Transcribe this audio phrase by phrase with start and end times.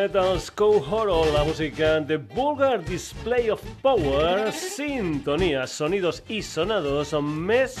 [0.00, 7.76] Metal's Co Horror, la música de Vulgar Display of Power, sintonía, sonidos y sonados, mes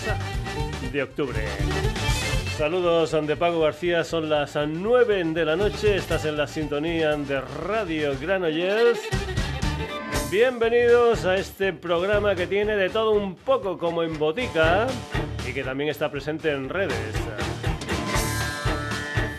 [0.92, 1.38] de octubre.
[2.58, 7.40] Saludos de Pago García, son las 9 de la noche, estás en la sintonía de
[7.40, 9.00] Radio Granollers.
[10.30, 14.88] Bienvenidos a este programa que tiene de todo un poco como en botica
[15.48, 17.14] y que también está presente en redes.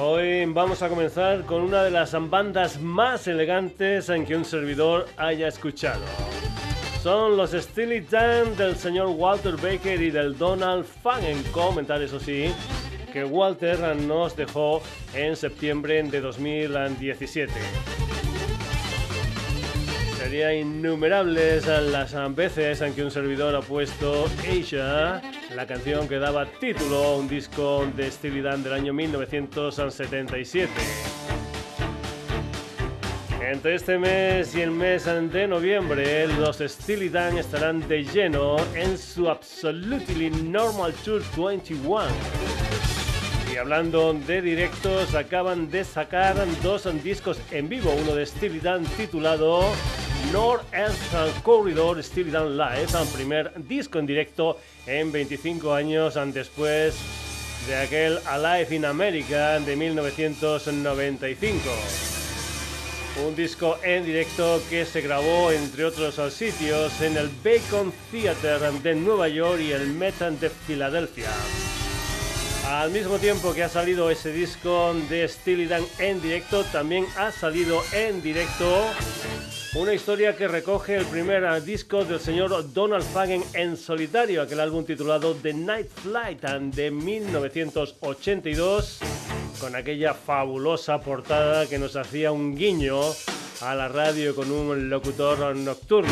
[0.00, 5.08] Hoy vamos a comenzar con una de las bandas más elegantes en que un servidor
[5.16, 6.04] haya escuchado
[7.02, 11.24] son los Steely Dan del señor Walter Baker y del Donald Fan.
[11.24, 12.52] En comentar, eso sí,
[13.12, 14.80] que Walter nos dejó
[15.12, 17.52] en septiembre de 2017.
[20.16, 25.20] Serían innumerables las veces en que un servidor ha puesto Asia,
[25.56, 31.11] la canción que daba título a un disco de Steely Dan del año 1977.
[33.50, 38.96] Entre este mes y el mes de noviembre, los Steely Dan estarán de lleno en
[38.96, 42.04] su Absolutely Normal Tour 21.
[43.52, 48.84] Y hablando de directos, acaban de sacar dos discos en vivo, uno de Steely Dan
[48.96, 49.72] titulado
[50.32, 56.94] North East Corridor Steely Dan Live, primer disco en directo en 25 años después
[57.66, 62.21] de aquel Alive in America de 1995.
[63.16, 68.94] Un disco en directo que se grabó, entre otros sitios, en el Bacon Theater de
[68.94, 71.28] Nueva York y el Metan de Filadelfia.
[72.72, 77.30] Al mismo tiempo que ha salido ese disco de Steely Dan en directo, también ha
[77.30, 78.86] salido en directo
[79.74, 84.86] una historia que recoge el primer disco del señor Donald Fagen en solitario, aquel álbum
[84.86, 89.00] titulado The Night Flight de 1982
[89.60, 93.02] con aquella fabulosa portada que nos hacía un guiño
[93.60, 96.10] a la radio con un locutor nocturno.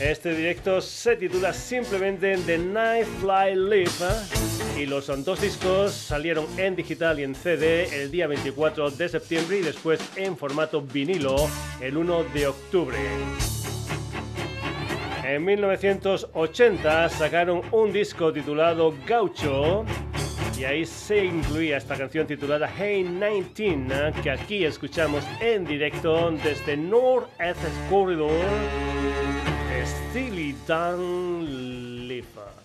[0.00, 3.90] Este directo se titula simplemente The Night Fly Live
[4.76, 9.58] y los dos discos salieron en digital y en CD el día 24 de septiembre
[9.58, 11.34] y después en formato vinilo
[11.80, 12.96] el 1 de octubre.
[15.24, 19.84] En 1980 sacaron un disco titulado Gaucho
[20.56, 26.76] y ahí se incluía esta canción titulada Hey 19 que aquí escuchamos en directo desde
[26.76, 27.58] North East
[27.90, 28.30] Corridor
[29.88, 32.57] Steely Dan Live.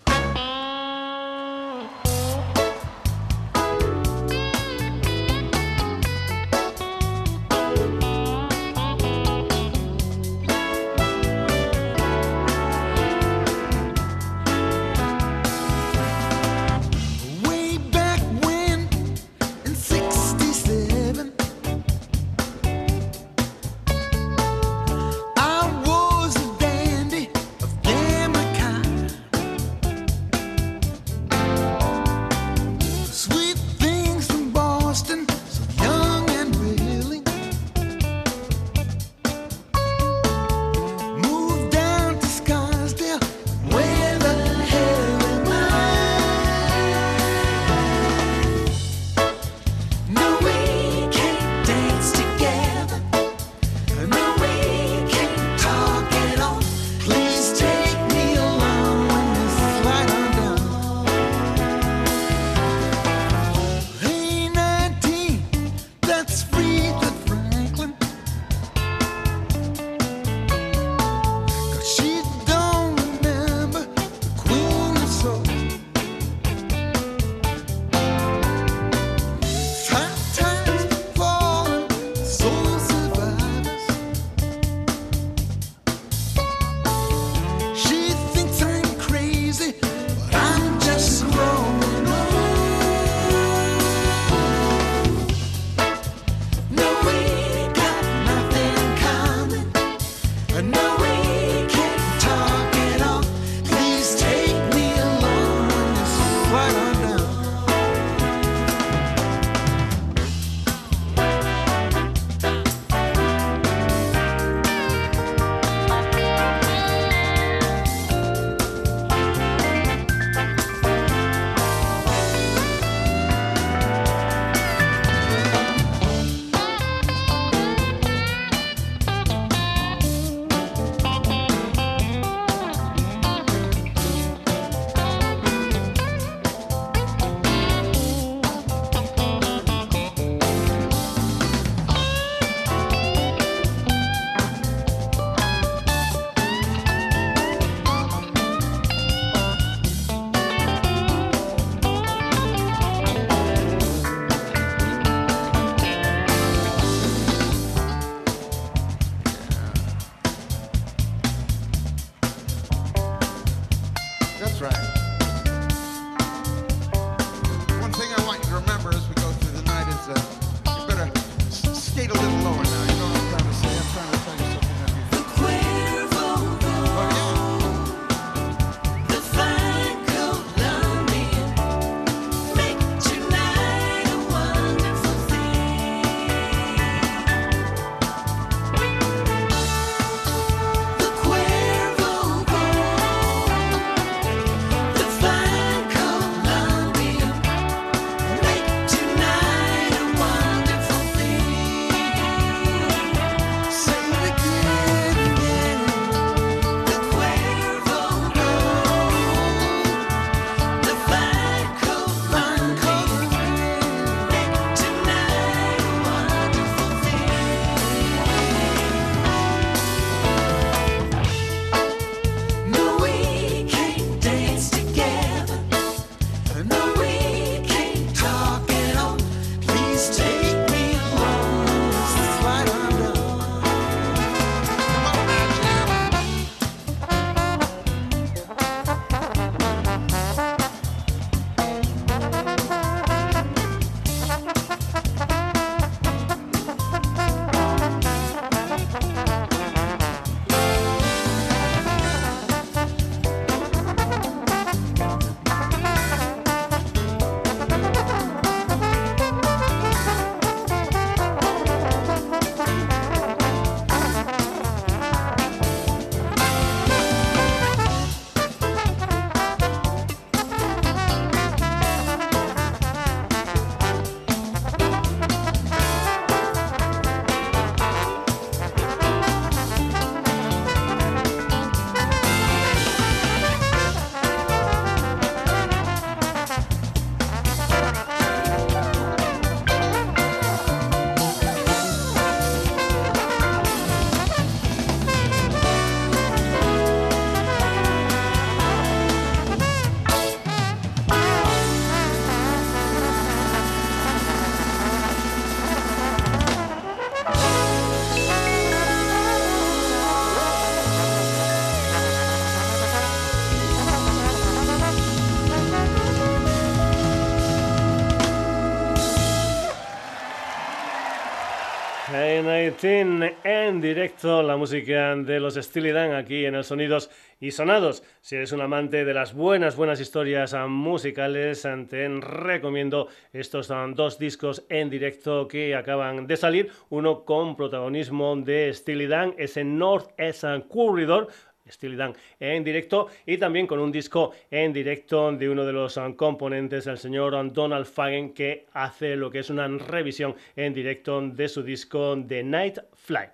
[323.44, 327.08] En directo, la música de los Steely Dan aquí en el Sonidos
[327.40, 328.02] y Sonados.
[328.20, 334.66] Si eres un amante de las buenas, buenas historias musicales, te recomiendo estos dos discos
[334.68, 336.70] en directo que acaban de salir.
[336.90, 341.28] Uno con protagonismo de Steely Dan, ese North East Corridor
[341.68, 345.96] Steely Dan en directo y también con un disco en directo de uno de los
[345.96, 350.74] um, componentes, el señor um, Donald Fagen, que hace lo que es una revisión en
[350.74, 353.28] directo de su disco The Night Fly.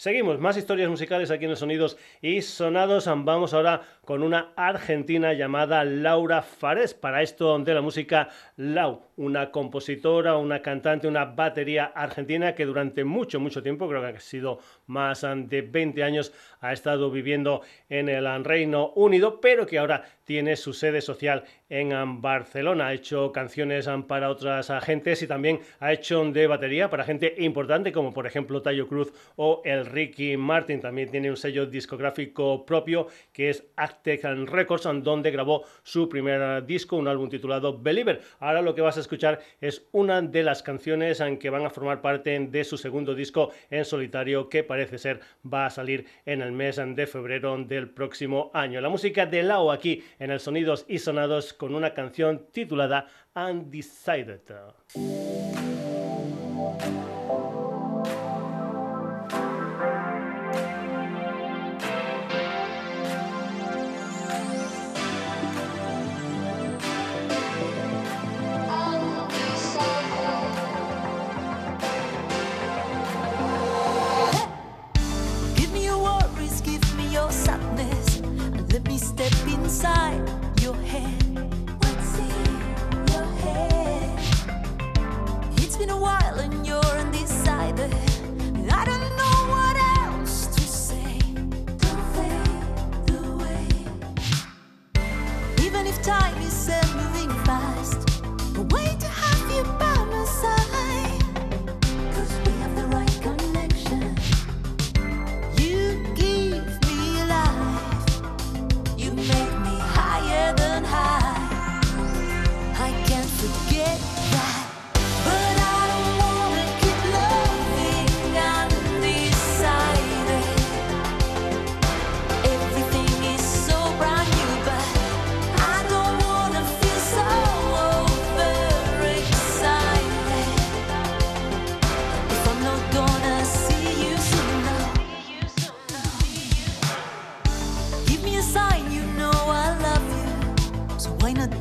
[0.00, 3.04] Seguimos, más historias musicales aquí en los Sonidos y Sonados.
[3.04, 6.94] Vamos ahora con una argentina llamada Laura Fares.
[6.94, 13.04] Para esto de la música, Lau, una compositora, una cantante, una batería argentina que durante
[13.04, 17.60] mucho, mucho tiempo, creo que ha sido más de 20 años, ha estado viviendo
[17.90, 22.86] en el Reino Unido, pero que ahora tiene su sede social en Barcelona.
[22.86, 27.92] Ha hecho canciones para otras agentes y también ha hecho de batería para gente importante
[27.92, 30.80] como por ejemplo Tayo Cruz o el Ricky Martin.
[30.80, 36.96] También tiene un sello discográfico propio que es Actec Records, donde grabó su primer disco,
[36.96, 38.20] un álbum titulado Believer.
[38.38, 42.00] Ahora lo que vas a escuchar es una de las canciones que van a formar
[42.00, 46.52] parte de su segundo disco en solitario que parece ser va a salir en el
[46.52, 48.80] mes de febrero del próximo año.
[48.80, 54.40] La música de Lao aquí en el Sonidos y Sonados con una canción titulada Undecided.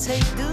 [0.09, 0.48] say do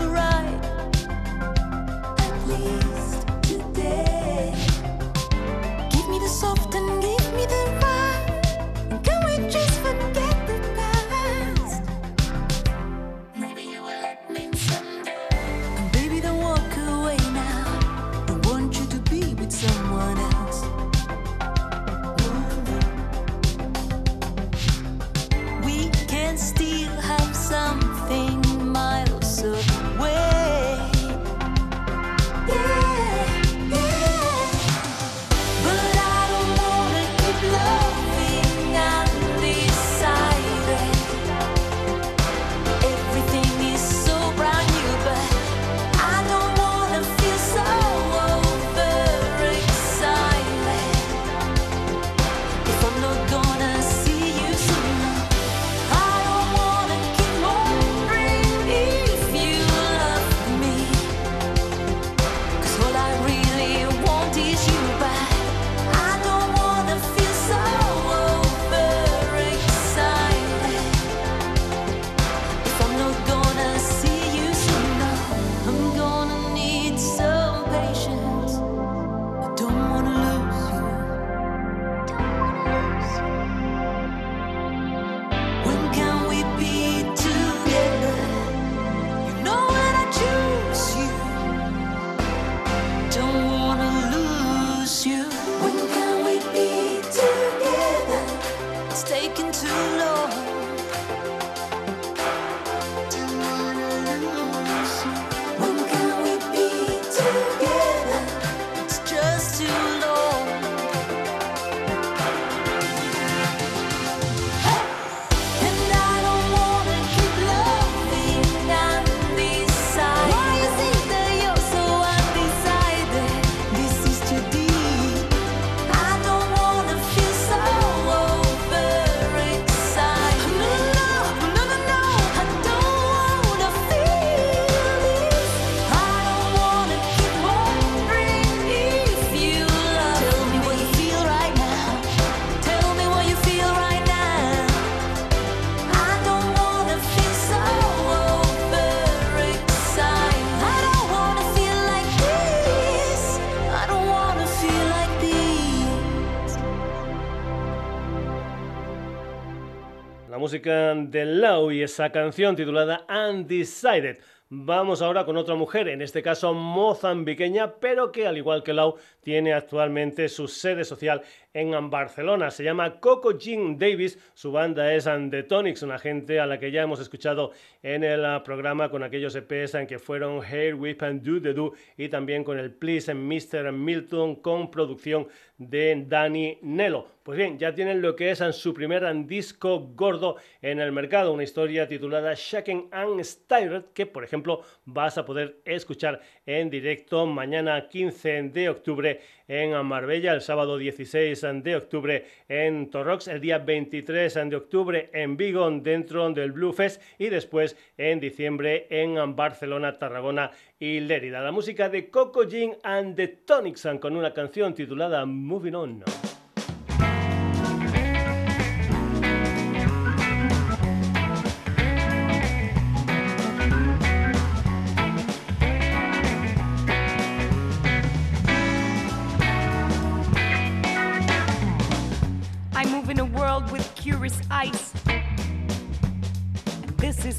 [161.26, 164.18] Lau y esa canción titulada Undecided.
[164.48, 168.94] Vamos ahora con otra mujer, en este caso mozambiqueña, pero que al igual que Lau
[169.20, 171.22] tiene actualmente su sede social
[171.56, 172.50] en Barcelona.
[172.50, 176.70] Se llama Coco Jean Davis, su banda es The Tonics, una gente a la que
[176.70, 181.02] ya hemos escuchado en el ah, programa con aquellos EPs en que fueron Hair Whip
[181.02, 183.72] and Do the Do y también con el Please and Mr.
[183.72, 187.06] Milton con producción de Danny Nello.
[187.22, 191.42] Pues bien, ya tienen lo que es su primer disco gordo en el mercado, una
[191.42, 197.88] historia titulada Shaken and Stirred, que por ejemplo vas a poder escuchar en directo mañana
[197.88, 204.34] 15 de octubre en Marbella, el sábado 16 de octubre en Torrox, el día 23
[204.48, 210.50] de octubre en Vigo dentro del Blue Fest y después en diciembre en Barcelona, Tarragona
[210.78, 211.40] y Lérida.
[211.40, 216.04] La música de Coco Jean and the Tonics con una canción titulada Moving On.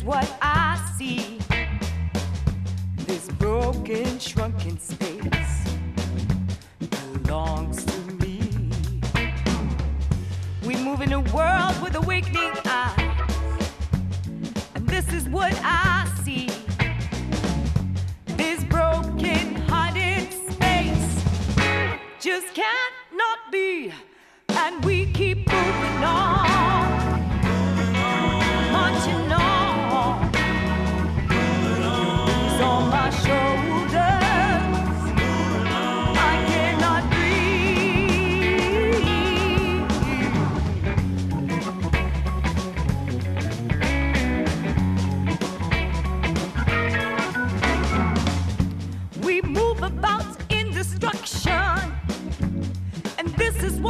[0.07, 1.37] What I see
[2.99, 5.67] this broken, shrunken space
[6.79, 8.71] belongs to me.
[10.65, 13.69] We move in a world with awakening eyes,
[14.75, 16.49] and this is what I see
[18.37, 21.23] this broken hearted space
[22.21, 23.91] just cannot be,
[24.51, 26.46] and we keep moving on.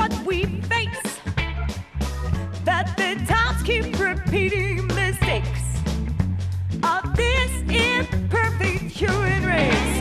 [0.07, 1.19] what we face.
[2.63, 5.61] That the times keep repeating mistakes
[6.83, 9.96] of this imperfect human race.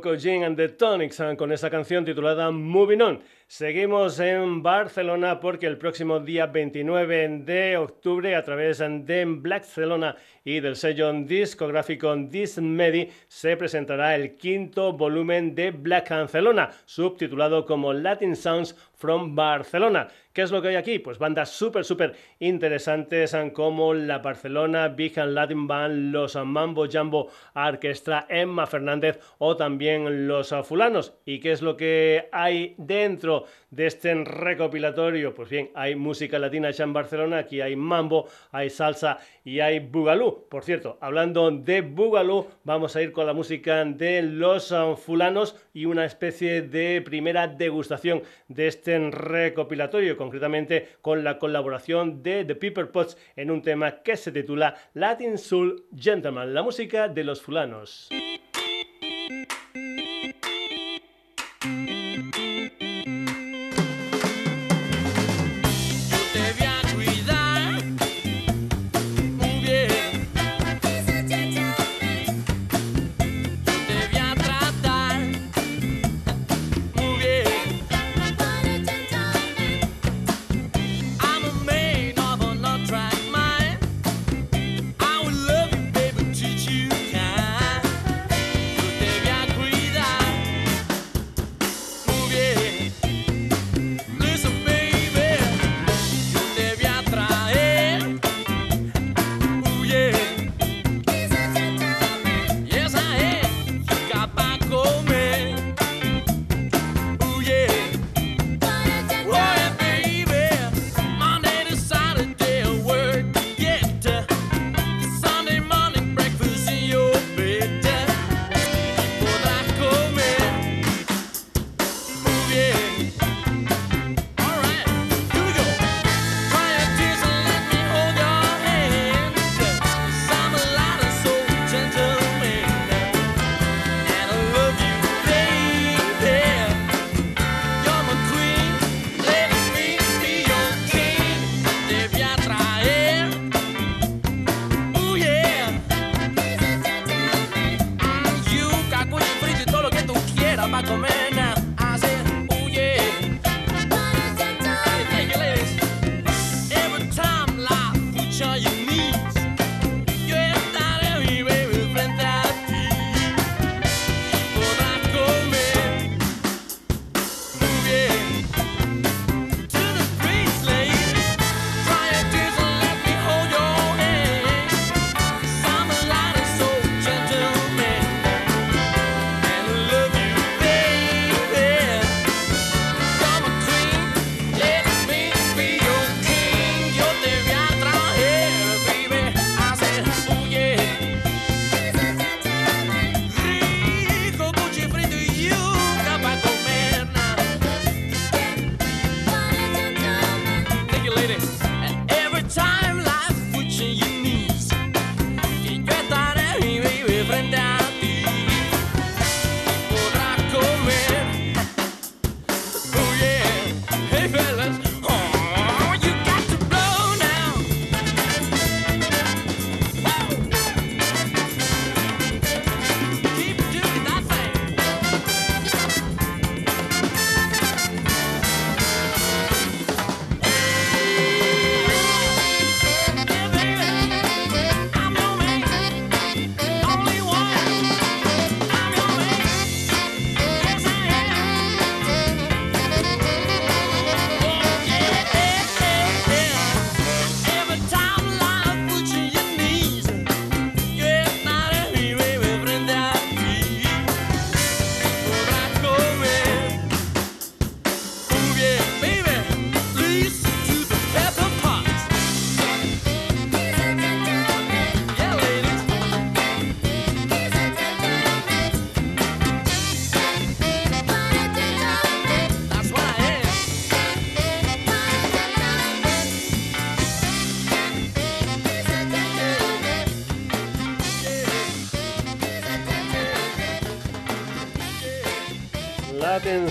[0.00, 3.20] Coco Jean and the Tonics con esa canción titulada Moving On.
[3.46, 10.60] Seguimos en Barcelona porque el próximo día 29 de octubre a través de Blackcelona y
[10.60, 18.36] del sello discográfico Dismedi se presentará el quinto volumen de Black Barcelona, subtitulado como Latin
[18.36, 20.08] Sounds from Barcelona.
[20.32, 21.00] ¿Qué es lo que hay aquí?
[21.00, 27.30] Pues bandas súper, súper interesantes como la Barcelona Big and Latin Band, los Mambo Jumbo
[27.52, 31.14] Orchestra, Emma Fernández o también los Fulanos.
[31.24, 35.34] ¿Y qué es lo que hay dentro de este recopilatorio?
[35.34, 39.80] Pues bien, hay música latina hecha en Barcelona, aquí hay mambo, hay salsa y hay
[39.80, 40.46] bugalú.
[40.48, 44.72] Por cierto, hablando de bugalú, vamos a ir con la música de los
[45.04, 52.44] Fulanos y una especie de primera degustación de este recopilatorio concretamente con la colaboración de
[52.44, 57.24] The Piper Pots en un tema que se titula Latin Soul Gentleman, la música de
[57.24, 58.08] los fulanos.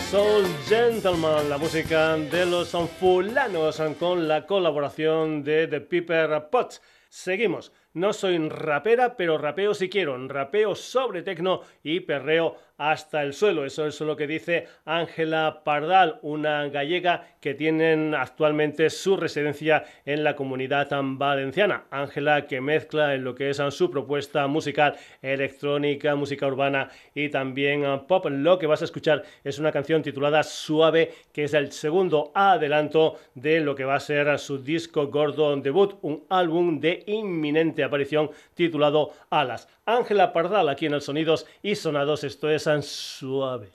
[0.08, 6.82] Soul Gentleman, la música de los fulanos con la colaboración de The Piper Potts.
[7.10, 7.72] Seguimos.
[7.94, 10.28] No soy rapera, pero rapeo si quiero.
[10.28, 13.66] Rapeo sobre tecno y perreo hasta el suelo.
[13.66, 20.24] Eso es lo que dice Ángela Pardal, una gallega que tiene actualmente su residencia en
[20.24, 21.84] la comunidad valenciana.
[21.92, 27.84] Ángela que mezcla en lo que es su propuesta musical electrónica, música urbana y también
[28.08, 28.26] pop.
[28.30, 33.20] Lo que vas a escuchar es una canción titulada Suave, que es el segundo adelanto
[33.36, 38.32] de lo que va a ser su disco gordo debut, un álbum de inminente aparición
[38.54, 39.68] titulado Alas.
[39.86, 43.72] Ángela Pardal aquí en el Sonidos y Sonados, esto es Suave.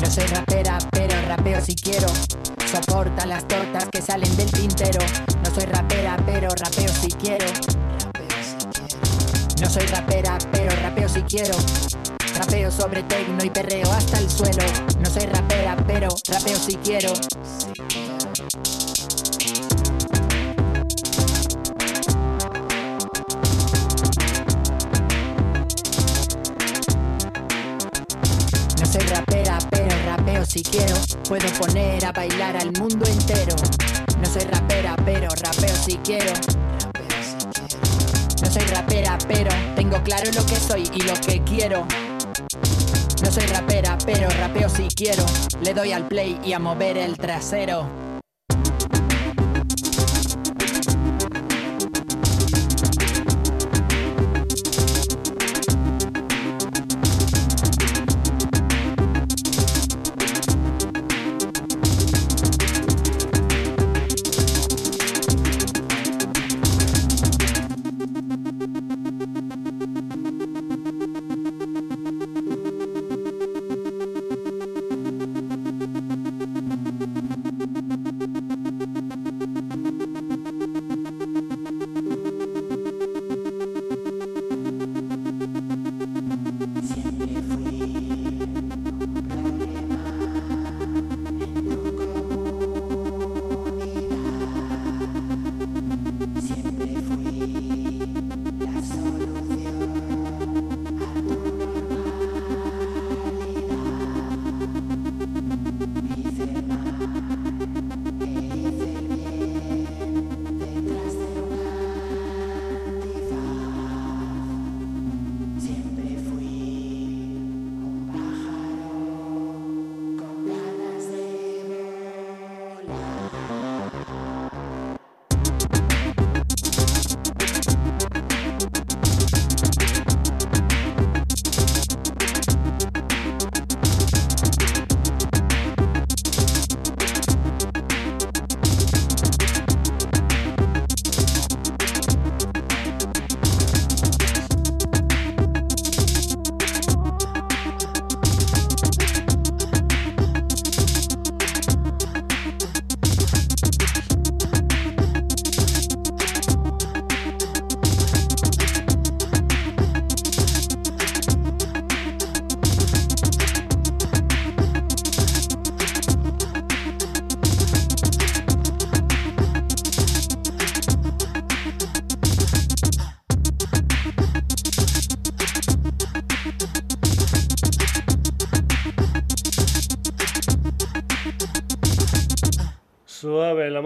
[0.00, 2.06] No soy rapera, pero rapeo si quiero.
[2.70, 5.00] Soporta las tortas que salen del tintero.
[5.42, 7.46] No soy rapera, pero rapeo si quiero.
[9.60, 11.56] No soy rapera, pero rapeo si quiero.
[12.36, 14.62] Rapeo sobre tecno y perreo hasta el suelo.
[15.00, 17.12] No soy rapera, pero rapeo si quiero.
[30.48, 30.96] Si quiero.
[31.28, 33.54] Puedo poner a bailar al mundo entero.
[34.20, 36.32] No soy rapera, pero rapeo si quiero.
[38.42, 41.86] No soy rapera, pero tengo claro lo que soy y lo que quiero.
[43.22, 45.24] No soy rapera, pero rapeo si quiero.
[45.62, 48.07] Le doy al play y a mover el trasero.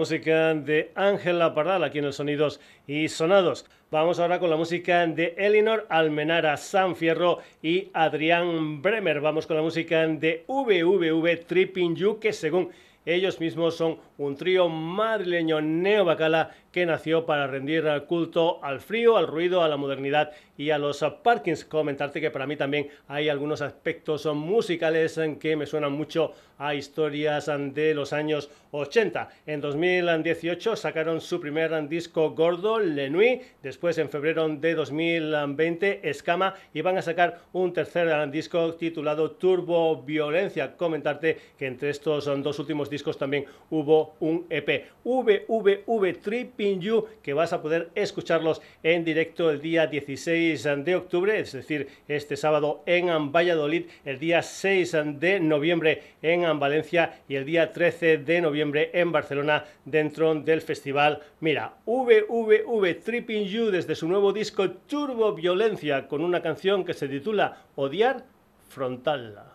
[0.03, 3.65] Música de Ángela Pardal aquí en los Sonidos y Sonados.
[3.89, 9.21] Vamos ahora con la música de Elinor Almenara San Fierro y Adrián Bremer.
[9.21, 12.71] Vamos con la música de VVV Tripping You, que según
[13.05, 19.27] ellos mismos son un trío madrileño neobacala que nació para rendir culto al frío, al
[19.27, 21.65] ruido, a la modernidad y a los parkings.
[21.65, 27.49] Comentarte que para mí también hay algunos aspectos musicales que me suenan mucho a historias
[27.73, 29.29] de los años 80.
[29.45, 36.55] En 2018 sacaron su primer disco gordo, Le Nuit, después en febrero de 2020 Escama
[36.73, 40.75] y van a sacar un tercer disco titulado Turbo Violencia.
[40.75, 47.33] Comentarte que entre estos dos últimos discos también hubo un EP, VVV Tripping You, que
[47.33, 52.81] vas a poder escucharlos en directo el día 16 de octubre, es decir, este sábado
[52.87, 58.62] en Valladolid, el día 6 de noviembre en Valencia y el día 13 de noviembre
[58.73, 61.21] en Barcelona dentro del festival.
[61.39, 67.07] Mira, VVV Tripping You desde su nuevo disco Turbo Violencia con una canción que se
[67.07, 68.23] titula Odiar
[68.69, 69.52] Frontal.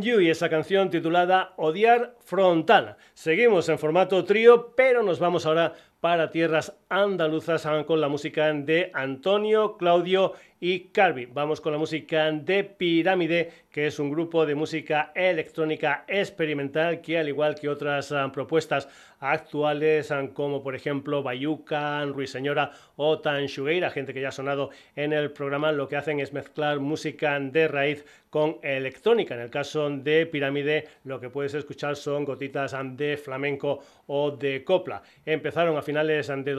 [0.00, 2.96] Y esa canción titulada Odiar Frontal.
[3.12, 8.90] Seguimos en formato trío, pero nos vamos ahora para tierras andaluzas con la música de
[8.92, 11.26] Antonio, Claudio y Carvi.
[11.26, 17.18] Vamos con la música de Pirámide, que es un grupo de música electrónica experimental que
[17.18, 23.90] al igual que otras ah, propuestas actuales ah, como por ejemplo Bayuca, Ruiseñora o Tanshugeira,
[23.90, 27.66] gente que ya ha sonado en el programa, lo que hacen es mezclar música de
[27.66, 29.34] raíz con electrónica.
[29.34, 34.30] En el caso de Pirámide, lo que puedes escuchar son gotitas ah, de flamenco o
[34.30, 35.02] de copla.
[35.26, 36.54] Empezaron a finales de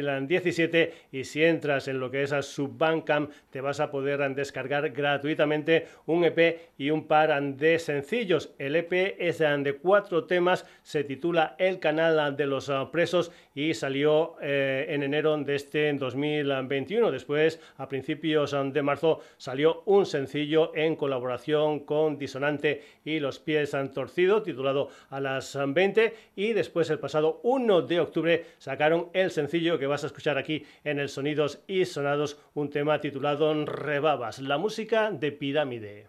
[0.00, 4.34] 2017 y si entras en lo que es a su Bandcamp te vas a poder
[4.34, 8.54] descargar gratuitamente un EP y un par de sencillos.
[8.58, 14.36] El EP es de cuatro temas, se titula El canal de los presos y salió
[14.40, 17.10] eh, en enero de este 2021.
[17.10, 23.74] Después, a principios de marzo, salió un sencillo en colaboración con Disonante y Los Pies
[23.74, 29.30] han torcido, titulado A las 20 y después el pasado 1 de octubre sacaron el
[29.30, 34.38] sencillo que vas a escuchar aquí en el Sonidos y Sonados, un tema titulado Rebabas,
[34.40, 36.08] la música de Pirámide.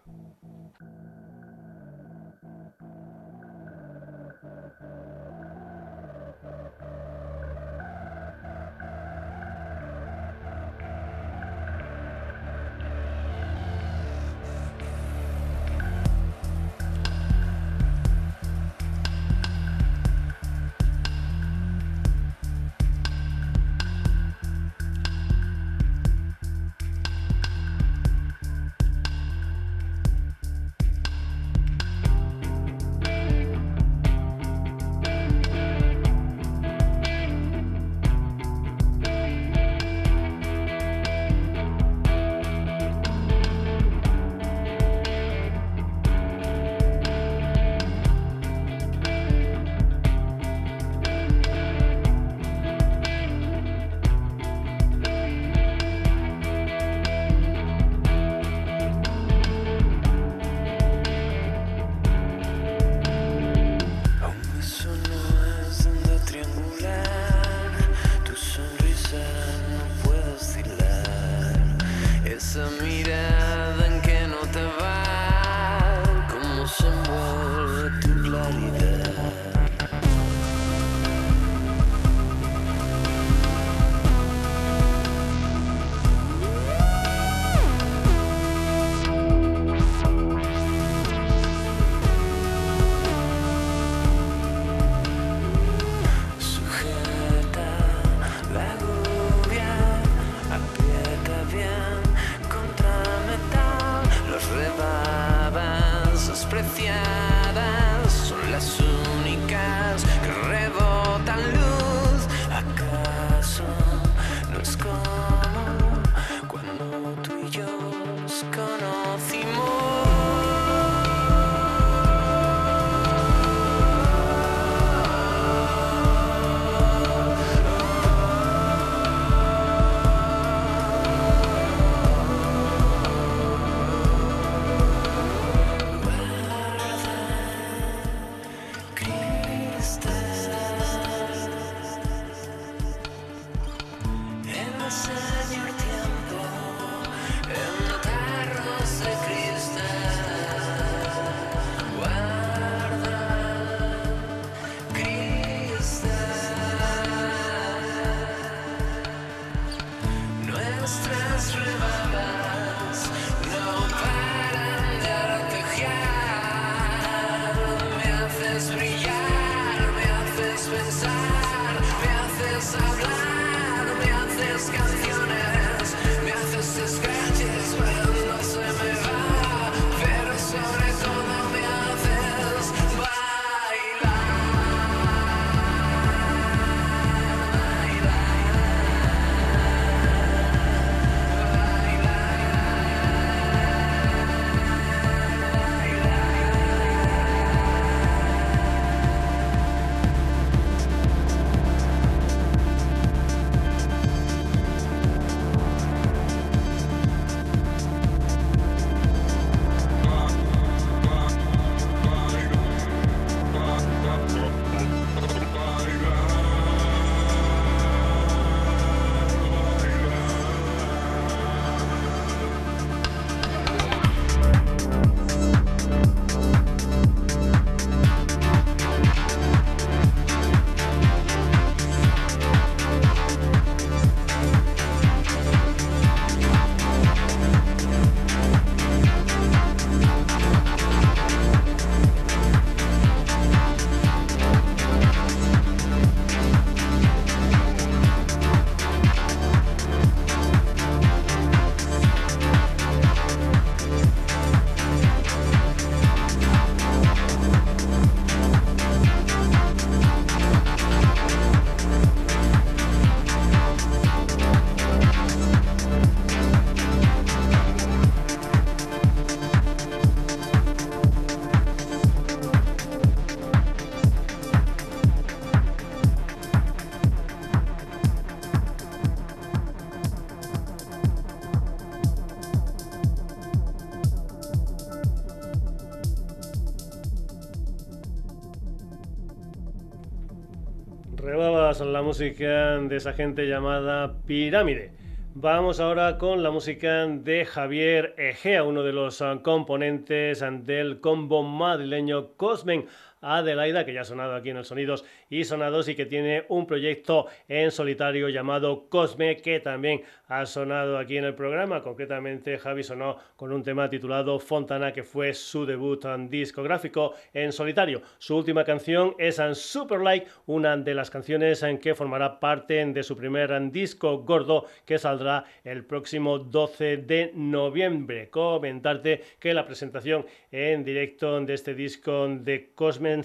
[291.84, 294.92] La música de esa gente llamada Pirámide.
[295.34, 302.28] Vamos ahora con la música de Javier Egea, uno de los componentes del combo madrileño
[302.36, 302.86] Cosmen.
[303.34, 306.66] Adelaida, que ya ha sonado aquí en el Sonidos y Sonados y que tiene un
[306.66, 311.82] proyecto en solitario llamado Cosme, que también ha sonado aquí en el programa.
[311.82, 318.02] Concretamente, Javi sonó con un tema titulado Fontana, que fue su debut discográfico en solitario.
[318.18, 323.02] Su última canción es Super Like, una de las canciones en que formará parte de
[323.02, 328.30] su primer disco gordo que saldrá el próximo 12 de noviembre.
[328.30, 332.72] Comentarte que la presentación en directo de este disco de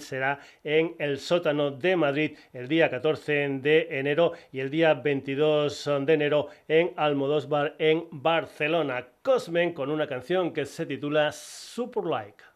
[0.00, 5.90] Será en el sótano de Madrid el día 14 de enero y el día 22
[6.00, 9.06] de enero en Almodóvar en Barcelona.
[9.22, 12.51] Cosmen con una canción que se titula Super Like.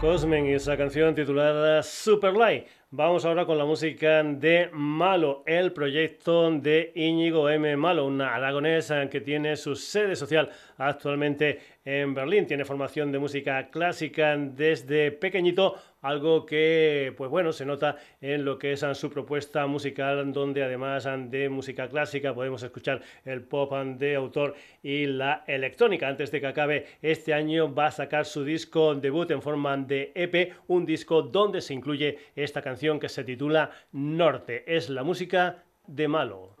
[0.00, 2.64] Cosmen y esa canción titulada Super Light.
[2.90, 7.76] Vamos ahora con la música de Malo, el proyecto de Íñigo M.
[7.76, 10.48] Malo, una aragonesa que tiene su sede social
[10.78, 12.46] actualmente en Berlín.
[12.46, 18.58] Tiene formación de música clásica desde pequeñito, algo que, pues bueno, se nota en lo
[18.58, 24.14] que es su propuesta musical, donde además de música clásica podemos escuchar el pop de
[24.14, 26.08] autor y la electrónica.
[26.08, 30.12] Antes de que acabe este año va a sacar su disco debut en forma de
[30.14, 34.64] EP, un disco donde se incluye esta canción que se titula Norte.
[34.66, 36.59] Es la música de Malo.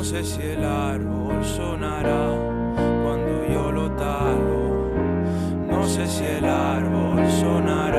[0.00, 2.32] No sé si el árbol sonará
[3.04, 4.88] cuando yo lo talo.
[5.68, 7.89] No sé si el árbol sonará.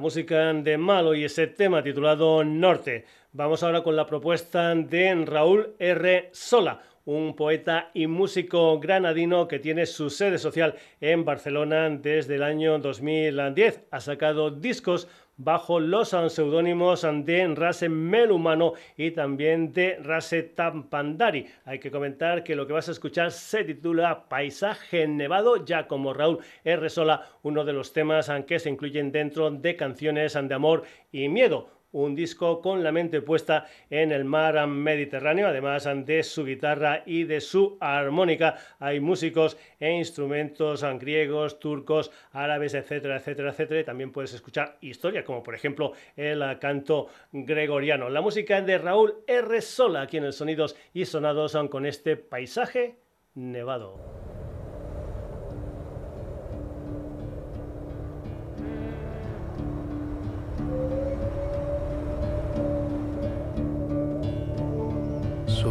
[0.00, 3.06] Música de Malo y ese tema titulado Norte.
[3.32, 6.28] Vamos ahora con la propuesta de Raúl R.
[6.32, 12.42] Sola, un poeta y músico granadino que tiene su sede social en Barcelona desde el
[12.42, 13.84] año 2010.
[13.90, 21.46] Ha sacado discos bajo los seudónimos de Rase Melumano y también de Rase Tampandari.
[21.64, 26.14] Hay que comentar que lo que vas a escuchar se titula Paisaje Nevado, ya como
[26.14, 26.88] Raúl R.
[26.88, 31.75] Sola, uno de los temas que se incluyen dentro de canciones de amor y miedo
[31.96, 37.24] un disco con la mente puesta en el mar Mediterráneo, además de su guitarra y
[37.24, 38.56] de su armónica.
[38.78, 43.84] Hay músicos e instrumentos griegos, turcos, árabes, etcétera, etcétera, etcétera.
[43.84, 48.10] también puedes escuchar historia, como por ejemplo el canto gregoriano.
[48.10, 49.62] La música de Raúl R.
[49.62, 52.96] Sola, aquí en Sonidos y Sonados, con este paisaje
[53.34, 54.25] nevado.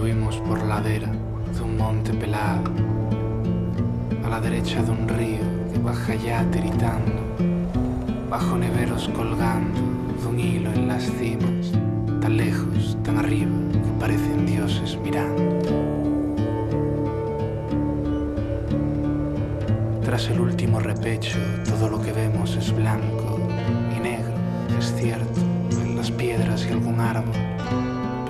[0.05, 2.71] Subimos por ladera de un monte pelado,
[4.23, 5.39] a la derecha de un río
[5.73, 7.11] que baja ya tiritando,
[8.29, 9.79] bajo neveros colgando
[10.21, 11.71] de un hilo en las cimas,
[12.21, 15.41] tan lejos, tan arriba, que parecen dioses mirando.
[20.03, 23.39] Tras el último repecho, todo lo que vemos es blanco
[23.97, 24.35] y negro,
[24.77, 25.41] es cierto,
[25.81, 27.44] en las piedras y algún árbol.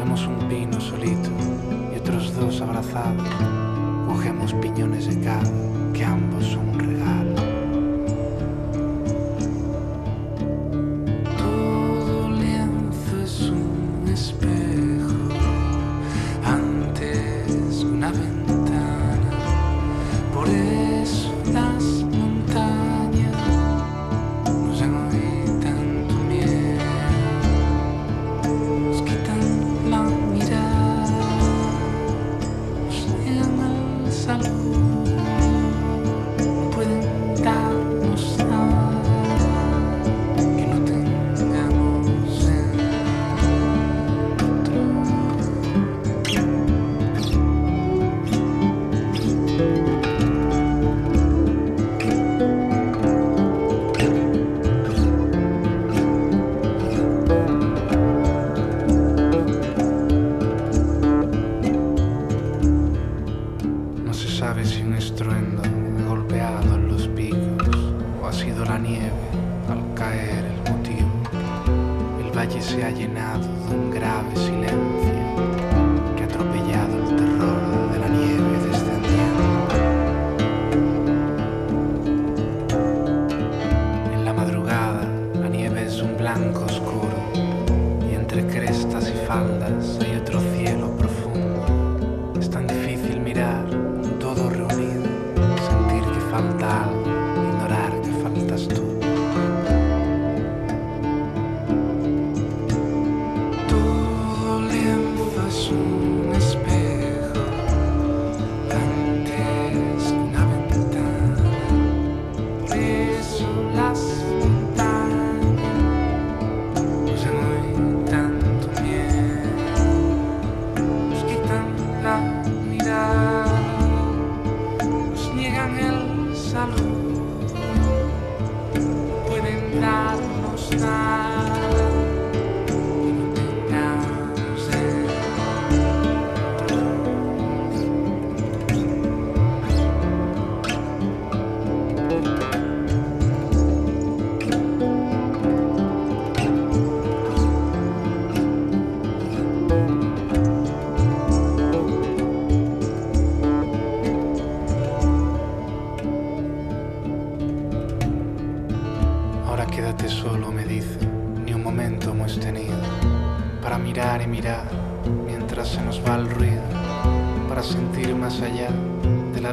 [0.08, 1.30] Un pino solito
[2.06, 3.28] otros dos abrazados,
[4.08, 5.52] cogemos piñones de cada,
[5.92, 7.55] que ambos son un regalo.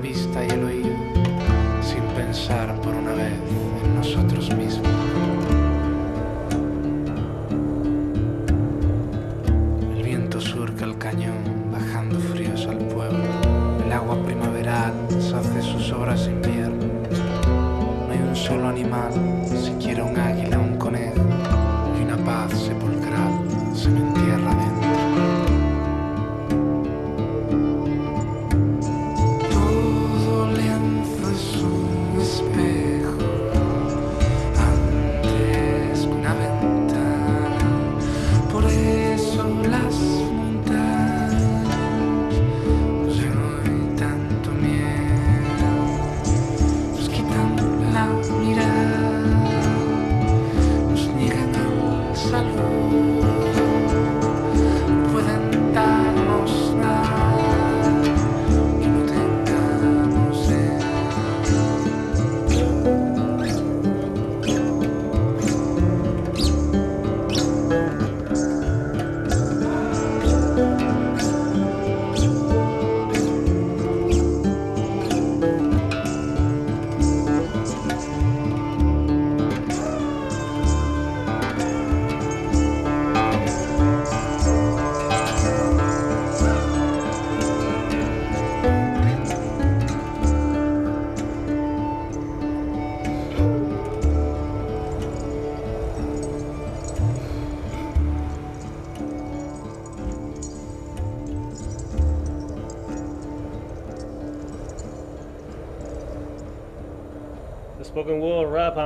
[0.03, 0.91] Vista y el oído,
[1.81, 3.33] sin pensar por una vez
[3.85, 4.89] en nosotros mismos.
[9.97, 13.23] El viento surca el cañón, bajando fríos al pueblo.
[13.87, 16.85] El agua primaveral deshace sus obras invierno.
[18.09, 19.13] No hay un solo animal,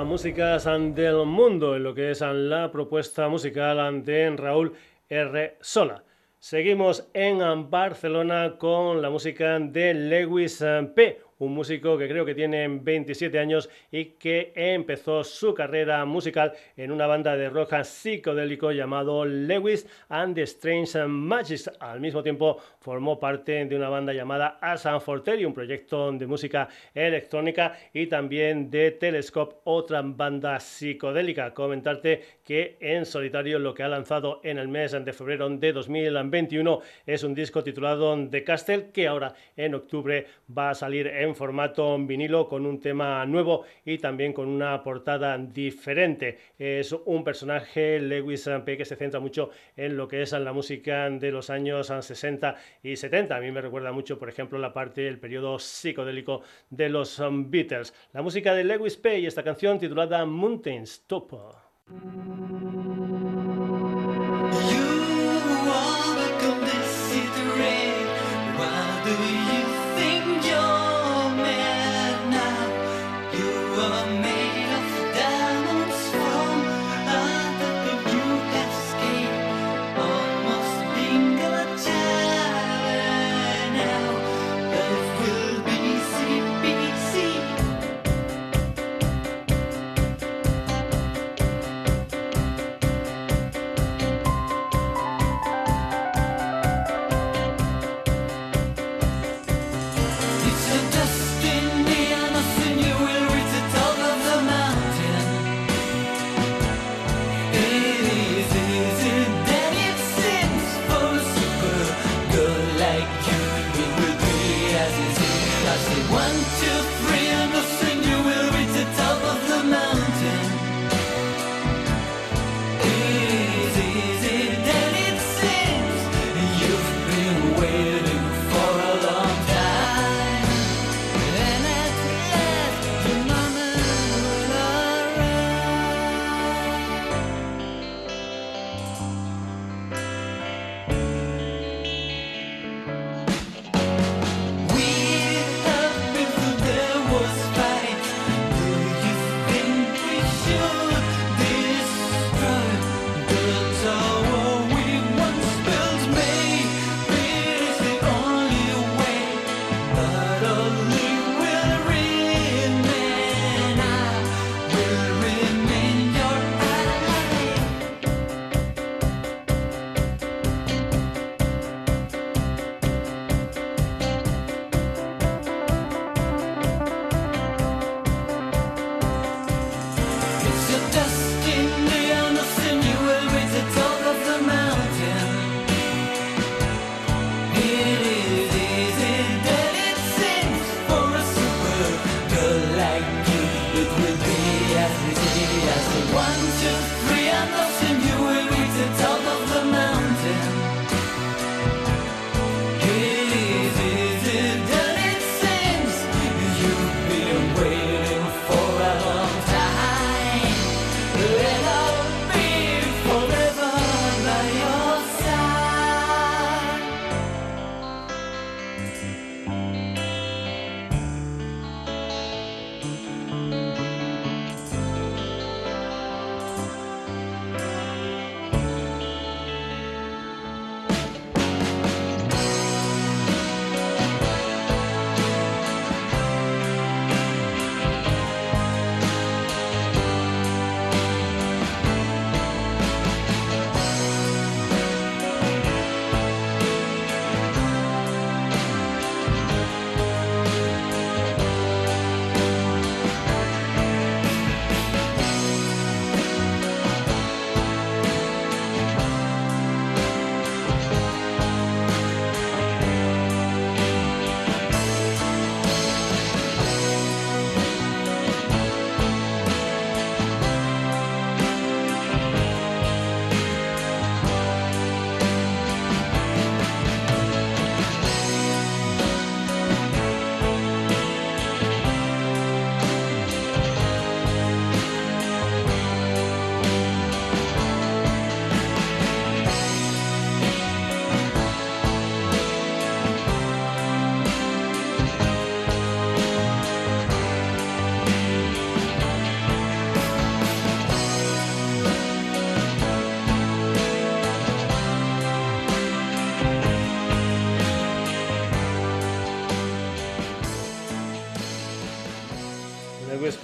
[0.07, 4.73] músicas del mundo en lo que es la propuesta musical de Raúl
[5.09, 5.57] R.
[5.61, 6.05] Sola.
[6.39, 12.67] Seguimos en Barcelona con la música de Lewis P., un músico que creo que tiene
[12.69, 19.25] 27 años y que empezó su carrera musical en una banda de rock psicodélico llamado
[19.25, 21.71] Lewis and the Strange Magics.
[21.81, 26.69] Al mismo tiempo formó parte de una banda llamada Asan Fortelli, un proyecto de música
[26.95, 31.53] electrónica y también de Telescope, otra banda psicodélica.
[31.53, 36.81] Comentarte que en solitario lo que ha lanzado en el mes de febrero de 2021
[37.07, 40.27] es un disco titulado The Castle que ahora en octubre
[40.57, 45.39] va a salir en formato vinilo con un tema nuevo y también con una portada
[45.39, 46.39] diferente.
[46.59, 51.11] Es un personaje, Lewis P., que se centra mucho en lo que es la música
[51.11, 53.37] de los años 60 y 70.
[53.37, 57.95] A mí me recuerda mucho, por ejemplo, la parte del periodo psicodélico de los Beatles.
[58.13, 59.21] La música de Lewis P.
[59.21, 61.33] y esta canción titulada Mountains Top.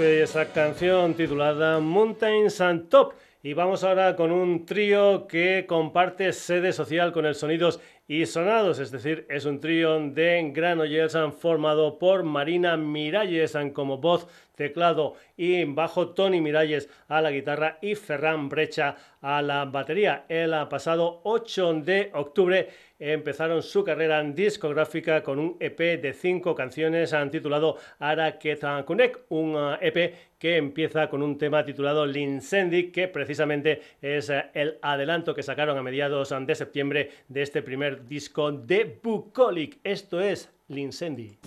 [0.03, 3.14] Esa canción titulada Mountains and Top.
[3.42, 8.78] Y vamos ahora con un trío que comparte sede social con el Sonidos y Sonados,
[8.78, 14.26] es decir, es un trío de Granollers formado por Marina Miralles como voz,
[14.57, 20.24] teclado y bajo, Tony Miralles a la guitarra y Ferran Brecha a la batería.
[20.28, 22.68] El pasado 8 de octubre
[23.11, 28.38] empezaron su carrera discográfica con un EP de cinco canciones titulado Ara
[28.86, 34.30] Connect, un EP eh, e que empieza con un tema titulado L'Incendi, que precisamente es
[34.30, 39.78] eh, el adelanto que sacaron a mediados de septiembre de este primer disco de Bucolic.
[39.82, 41.38] Esto es L'Incendi.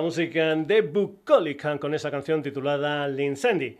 [0.00, 3.76] Música de Bucolic con esa canción titulada L'incendi.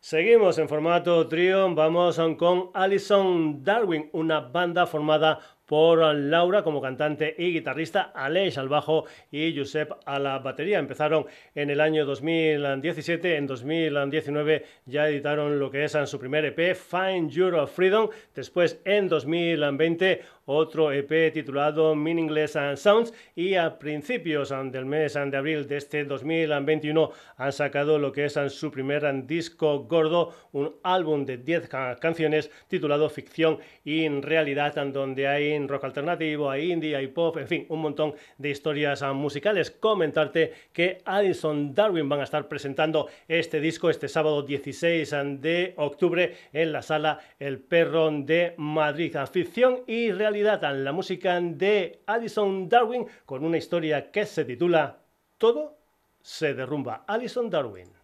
[0.00, 7.34] Seguimos en formato trío, vamos con Alison Darwin, una banda formada por Laura como cantante
[7.36, 10.78] y guitarrista, Aleix al bajo y Josep a la batería.
[10.78, 16.76] Empezaron en el año 2017, en 2019 ya editaron lo que es su primer EP,
[16.76, 18.08] Find Your Freedom.
[18.34, 25.66] Después, en 2020, otro EP titulado Meaningless Sounds y a principios del mes de abril
[25.66, 31.38] de este 2021 han sacado lo que es su primer disco gordo, un álbum de
[31.38, 31.68] 10
[32.00, 37.66] canciones titulado Ficción y Realidad, donde hay rock alternativo, hay indie, hay pop, en fin,
[37.68, 39.70] un montón de historias musicales.
[39.70, 46.34] Comentarte que Addison Darwin van a estar presentando este disco este sábado 16 de octubre
[46.52, 49.16] en la sala El Perro de Madrid.
[49.32, 54.98] Ficción y realidad la música de Alison Darwin con una historia que se titula
[55.38, 55.76] Todo
[56.20, 57.04] se derrumba.
[57.06, 57.95] Alison Darwin.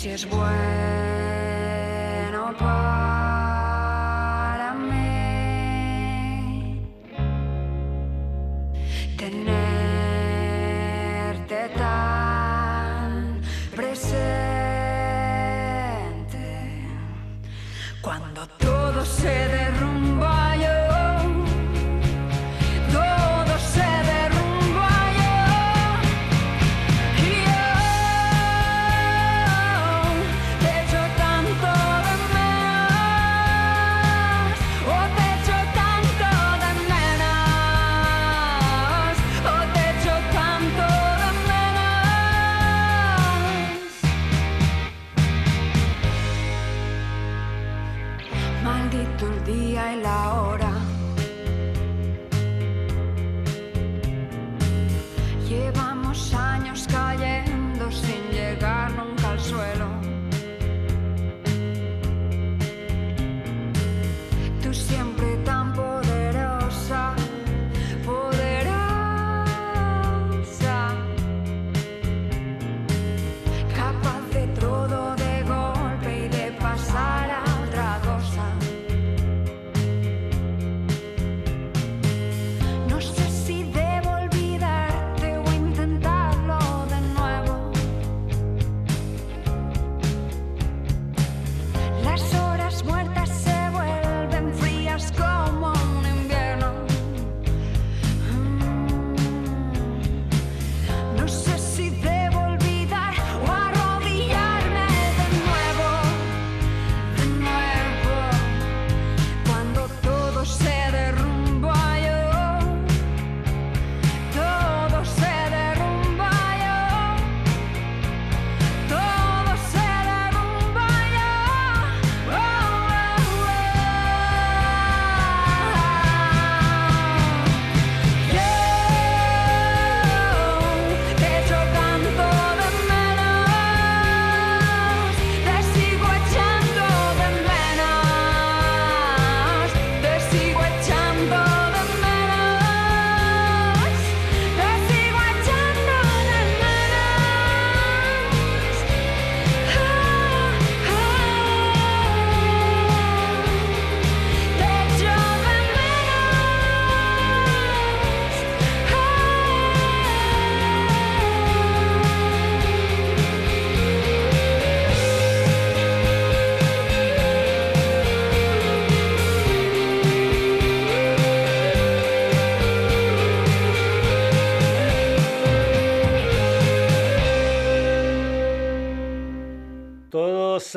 [0.00, 0.26] Si es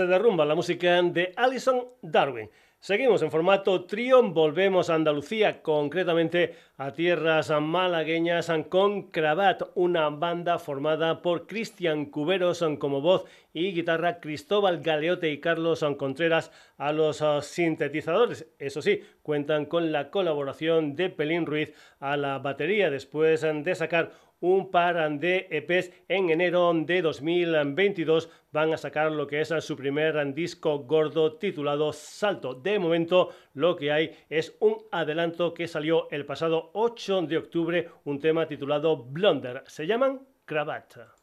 [0.08, 2.50] derrumba la música de Alison Darwin.
[2.84, 10.60] Seguimos en formato trío, volvemos a Andalucía, concretamente a tierras malagueñas con Cravat, una banda
[10.60, 13.24] formada por Cristian Cuberos como voz
[13.54, 18.48] y guitarra, Cristóbal Galeote y Carlos Contreras a los ah, sintetizadores.
[18.60, 24.12] Eso sí, cuentan con la colaboración de Pelín Ruiz a la batería después de sacar
[24.44, 28.30] un par de EPs en enero de 2022.
[28.52, 32.54] Van a sacar lo que es su primer disco gordo titulado Salto.
[32.54, 37.90] De momento lo que hay es un adelanto que salió el pasado 8 de octubre,
[38.04, 39.64] un tema titulado Blunder.
[39.66, 41.23] Se llaman Cravat.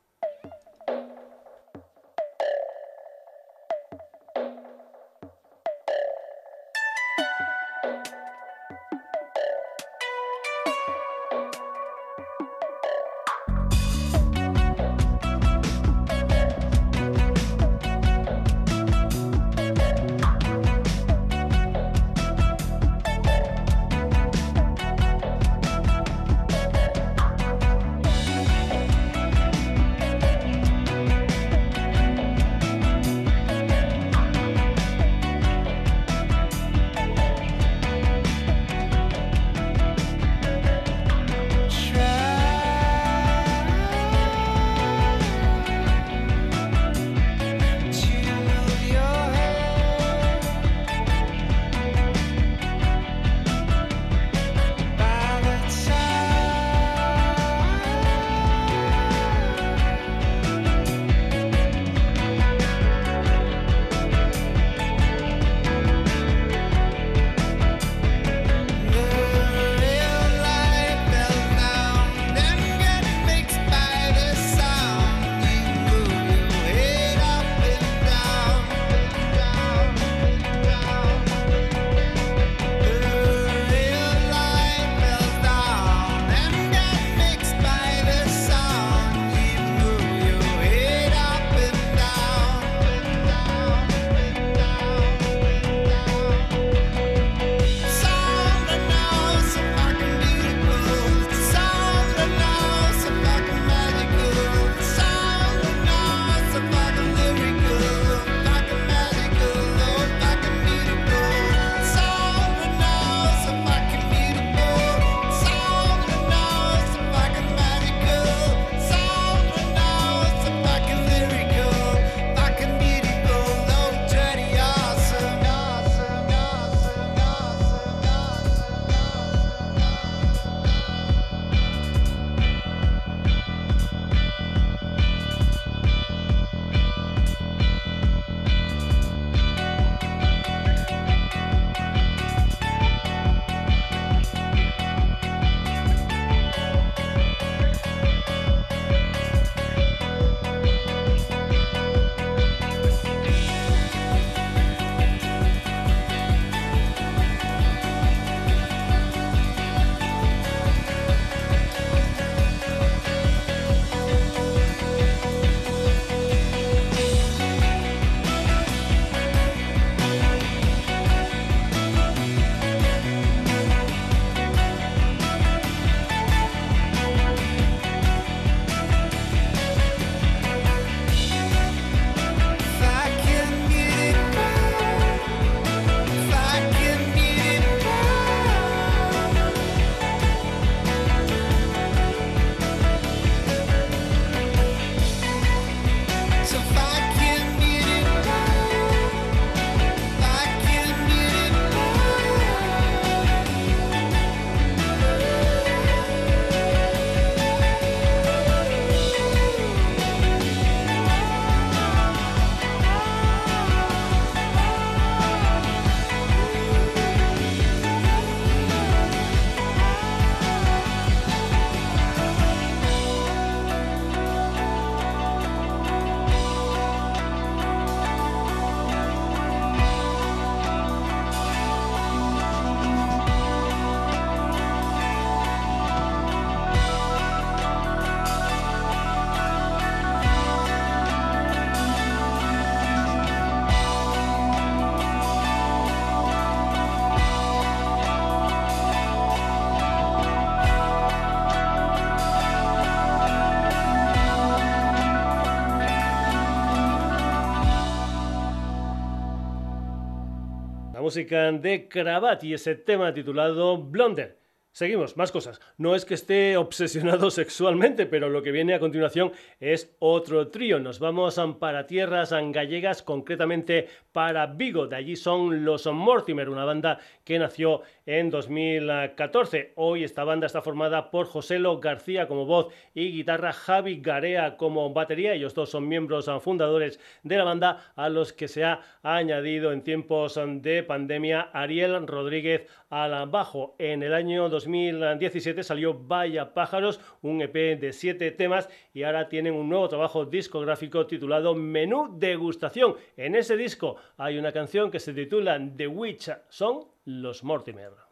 [261.15, 264.39] De Cravat y ese tema titulado Blonder.
[264.73, 265.60] Seguimos, más cosas.
[265.81, 270.79] No es que esté obsesionado sexualmente, pero lo que viene a continuación es otro trío.
[270.79, 274.89] Nos vamos para tierras gallegas, concretamente para Vigo.
[274.89, 279.73] De allí son los Mortimer, una banda que nació en 2014.
[279.77, 284.93] Hoy esta banda está formada por Joselo García como voz y guitarra, Javi Garea como
[284.93, 285.33] batería.
[285.33, 289.81] Ellos dos son miembros fundadores de la banda, a los que se ha añadido en
[289.81, 293.77] tiempos de pandemia Ariel Rodríguez al bajo.
[293.79, 299.55] En el año 2017 salió Vaya Pájaros, un EP de siete temas y ahora tienen
[299.55, 302.97] un nuevo trabajo discográfico titulado Menú Degustación.
[303.17, 308.10] En ese disco hay una canción que se titula The Witch Song, Los Mortimer.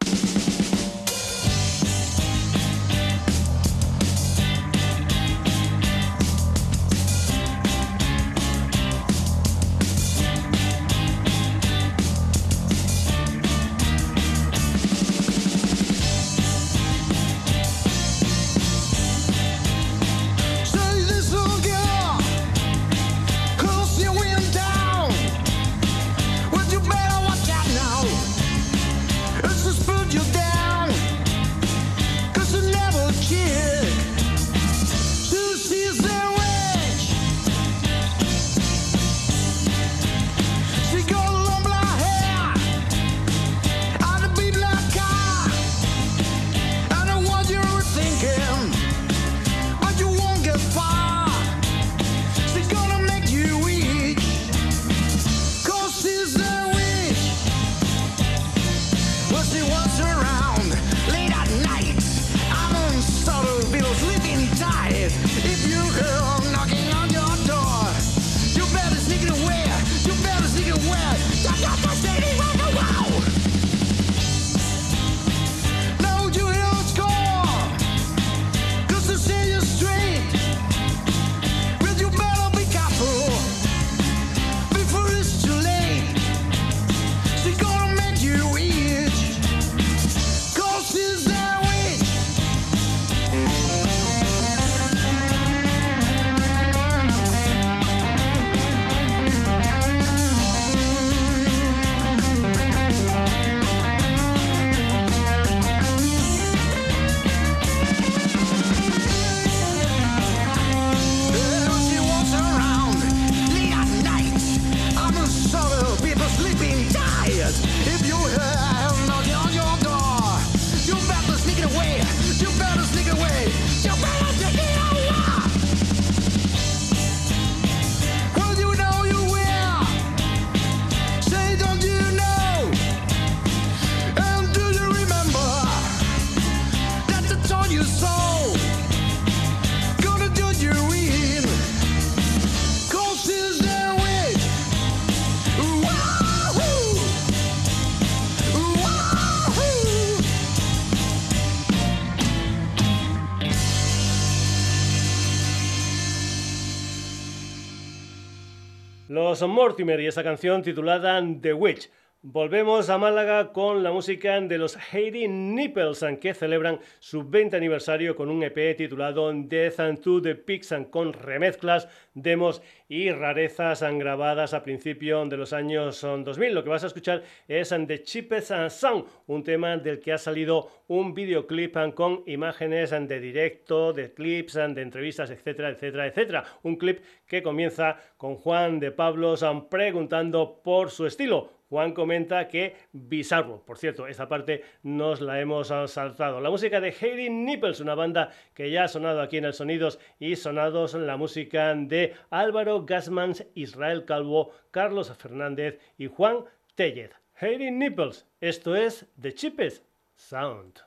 [159.47, 161.89] Mortimer y esa canción titulada The Witch.
[162.21, 168.13] Volvemos a Málaga con la música de los Heidi Nipples, que celebran su 20 aniversario
[168.13, 174.53] con un EP titulado Death and to the Pigs, con remezclas, demos y rarezas grabadas
[174.53, 176.53] a principios de los años 2000.
[176.53, 180.67] Lo que vas a escuchar es The Cheapest Sound, un tema del que ha salido
[180.89, 186.43] un videoclip con imágenes de directo, de clips, de entrevistas, etcétera, etcétera, etcétera.
[186.63, 192.75] Un clip que comienza con Juan de Pablos preguntando por su estilo Juan comenta que
[192.91, 193.63] bizarro.
[193.63, 196.41] Por cierto, esta parte nos la hemos saltado.
[196.41, 199.99] La música de Heidi Nipples, una banda que ya ha sonado aquí en el Sonidos
[200.19, 207.11] y sonados la música de Álvaro Gasmans, Israel Calvo, Carlos Fernández y Juan Tellez.
[207.39, 209.85] Heidi Nipples, esto es The Cheapest
[210.15, 210.81] Sound.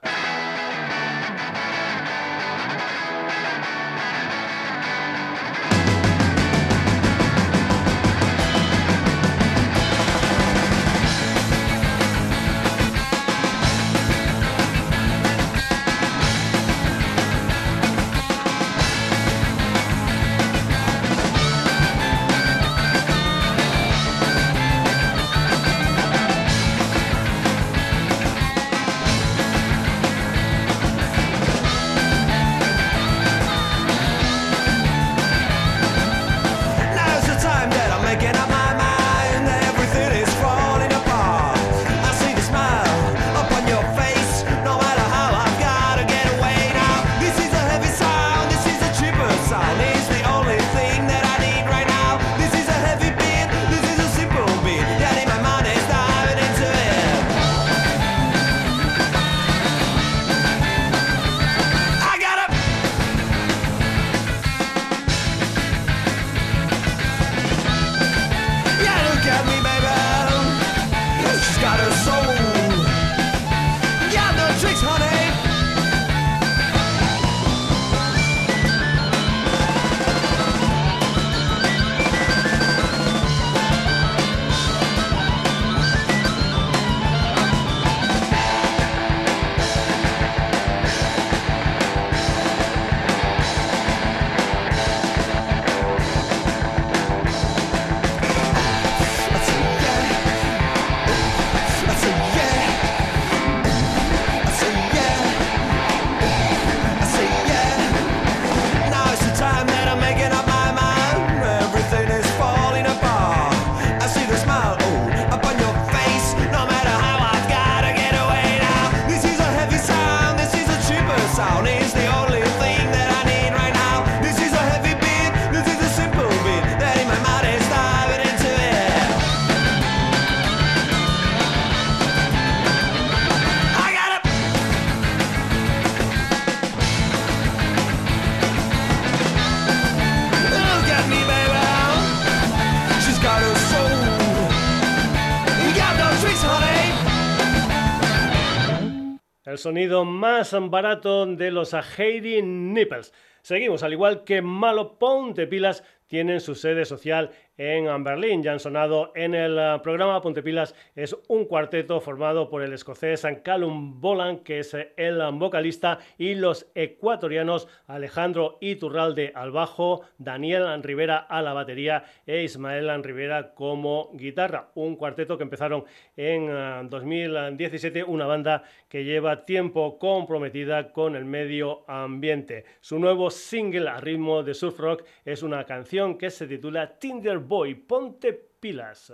[149.73, 153.15] Sonido más barato de los Heidi Nipples.
[153.40, 158.43] Seguimos, al igual que Malo Ponte Pilas, tienen su sede social en Berlín.
[158.43, 160.74] Ya han sonado en el eh, programa Pontepilas.
[160.95, 166.35] Es un cuarteto formado por el escocés Callum Bolan, que es eh, el vocalista, y
[166.35, 174.11] los ecuatorianos Alejandro Iturralde al bajo, Daniel Rivera a la batería e Ismael Rivera como
[174.15, 174.70] guitarra.
[174.74, 175.85] Un cuarteto que empezaron
[176.16, 182.65] en 2017, eh, una banda que lleva tiempo comprometida con el medio ambiente.
[182.81, 187.41] Su nuevo single a ritmo de surf rock es una canción que se titula Tinder
[187.48, 189.10] Boy, ponte pilas.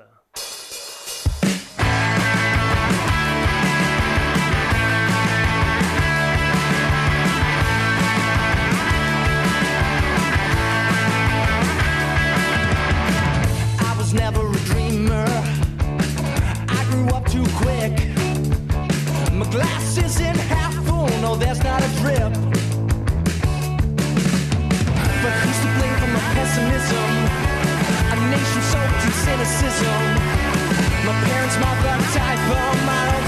[13.81, 15.25] I was never a dreamer.
[16.69, 17.93] I grew up too quick.
[19.33, 22.33] My glass isn't half full, no, there's not a drip.
[25.23, 27.28] But who's to blame for my pessimism?
[28.39, 30.03] generation soaked in cynicism.
[31.05, 32.01] My parents mobbed up
[32.49, 33.28] but my own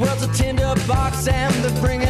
[0.00, 2.09] world's a tinder box and they're bringing the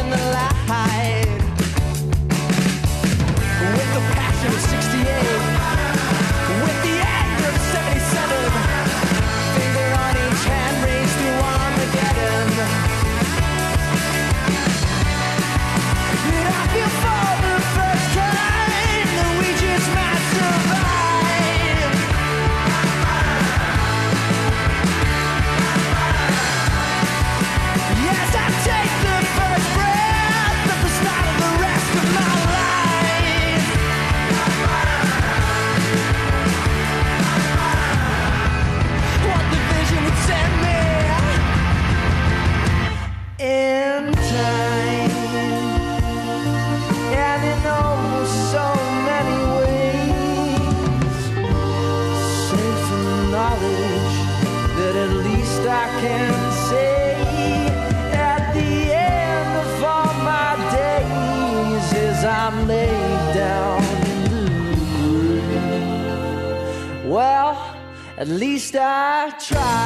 [68.21, 69.80] At least I tried.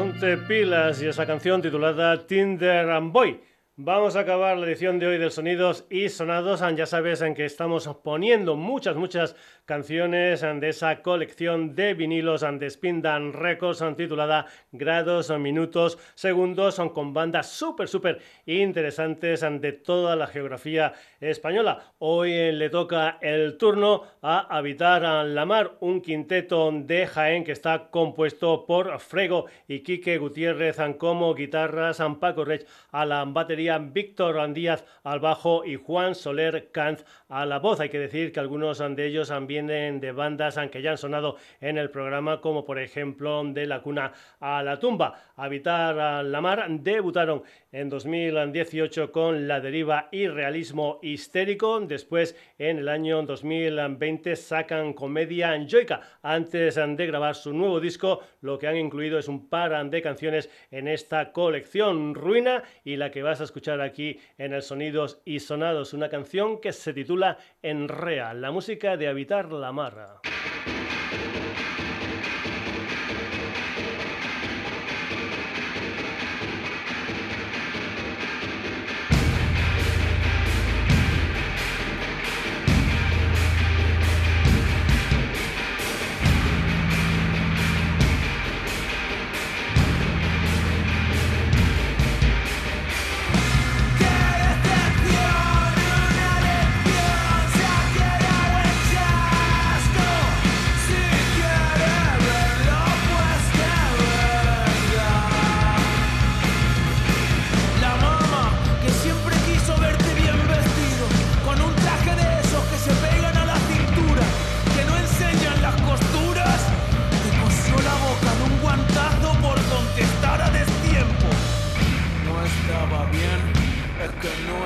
[0.00, 3.38] Ponte pilas y esa canción titulada Tinder and Boy.
[3.76, 6.62] Vamos a acabar la edición de hoy de Sonidos y Sonados.
[6.74, 9.36] Ya sabes en que estamos poniendo muchas, muchas
[9.70, 16.88] canciones de esa colección de vinilos de Spin Dan Records titulada Grados, Minutos, Segundos, son
[16.88, 21.92] con bandas súper, súper interesantes de toda la geografía española.
[21.98, 27.52] Hoy eh, le toca el turno a Habitar la Mar, un quinteto de Jaén que
[27.52, 34.52] está compuesto por Frego y Quique Gutiérrez como guitarras, Paco Rech a la batería, Víctor
[34.52, 37.78] Díaz al bajo y Juan Soler Canz a la voz.
[37.78, 39.30] Hay que decir que algunos de ellos
[39.66, 44.12] de bandas que ya han sonado en el programa, como por ejemplo de La Cuna
[44.40, 45.14] a la Tumba.
[45.36, 47.42] Habitar a la Mar debutaron
[47.72, 51.80] en 2018 con La Deriva y Realismo Histérico.
[51.80, 56.00] Después, en el año 2020, sacan Comedia Joica.
[56.22, 60.50] Antes de grabar su nuevo disco, lo que han incluido es un par de canciones
[60.70, 65.40] en esta colección Ruina y la que vas a escuchar aquí en el Sonidos y
[65.40, 69.70] Sonados, una canción que se titula En Real, la música de Habitar la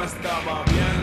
[0.04, 0.64] Mar.
[0.80, 0.93] han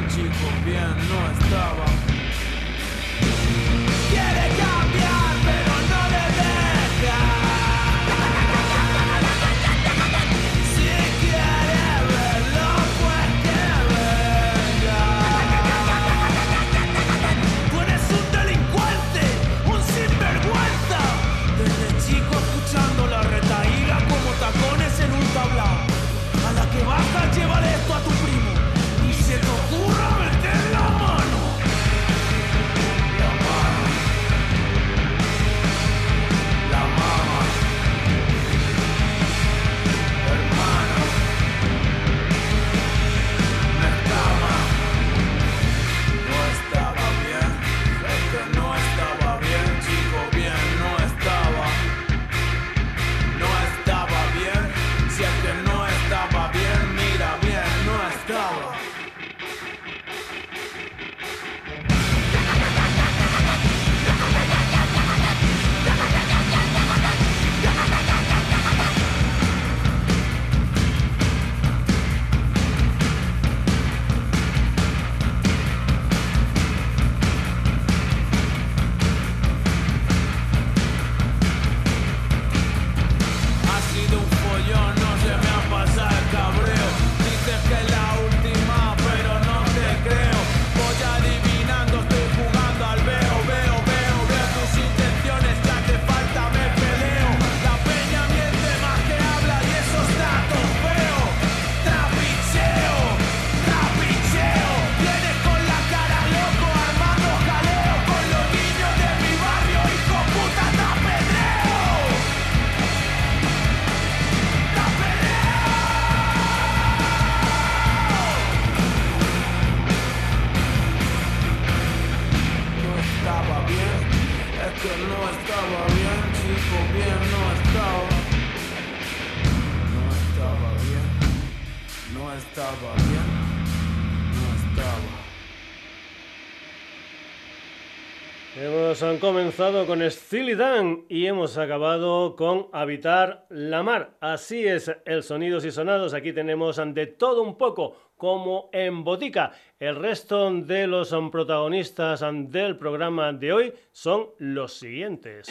[139.21, 144.17] comenzado con Steely Dan y hemos acabado con Habitar la Mar.
[144.19, 146.15] Así es el Sonidos y Sonados.
[146.15, 149.51] Aquí tenemos de todo un poco como en botica.
[149.79, 155.47] El resto de los protagonistas del programa de hoy son los siguientes.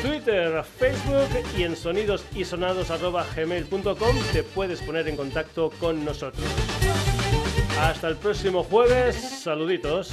[0.03, 6.45] Twitter, Facebook y en sonidosisonados.gmail.com te puedes poner en contacto con nosotros.
[7.79, 9.15] Hasta el próximo jueves.
[9.43, 10.11] Saluditos.